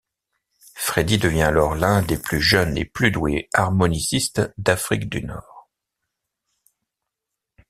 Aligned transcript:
Freddy 0.73 1.19
devient 1.19 1.43
alors 1.43 1.75
l’un 1.75 2.01
des 2.01 2.17
plus 2.17 2.41
jeunes 2.41 2.75
et 2.75 2.85
plus 2.85 3.11
doués 3.11 3.47
harmonicistes 3.53 4.41
d’Afrique 4.57 5.07
du 5.11 5.23
Nord. 5.23 5.69